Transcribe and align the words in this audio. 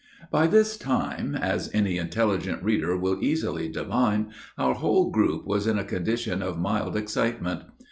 By 0.31 0.47
this 0.47 0.77
time, 0.77 1.35
as 1.35 1.69
any 1.75 1.97
intelligent 1.99 2.63
reader 2.63 2.97
will 2.97 3.19
easily 3.23 3.69
divine, 3.69 4.31
our 4.57 4.73
whole 4.73 5.11
group 5.11 5.45
was 5.45 5.67
in 5.67 5.77
a 5.77 5.83
condition 5.85 6.41
of 6.41 6.57
mild 6.57 6.97
excitement. 6.97 7.65